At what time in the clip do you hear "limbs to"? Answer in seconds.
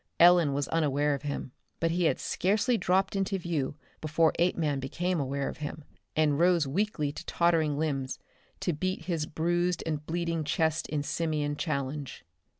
7.77-8.73